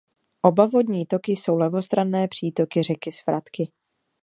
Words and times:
Oba 0.41 0.65
vodní 0.65 1.05
toky 1.05 1.31
jsou 1.31 1.57
levostranné 1.57 2.27
přítoky 2.27 2.83
řeky 2.83 3.11
Svratky. 3.11 3.71